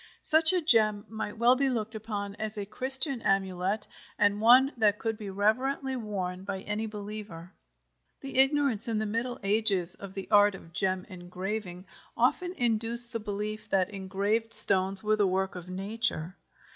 [0.23, 3.85] Such a gem might well be looked upon as a Christian amulet
[4.17, 7.53] and one that could be reverently worn by any believer.
[8.21, 11.85] The ignorance in the Middle Ages of the art of gem engraving
[12.17, 16.35] often induced the belief that engraved stones were the work of nature.